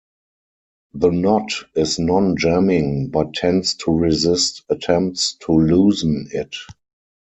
[0.95, 6.55] The knot is non-jamming but tends to resist attempts to loosen it.